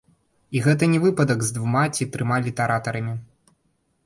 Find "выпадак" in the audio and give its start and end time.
1.03-1.39